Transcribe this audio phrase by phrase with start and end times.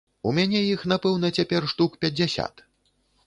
[0.27, 2.67] У мяне іх, напэўна, цяпер штук пяцьдзясят.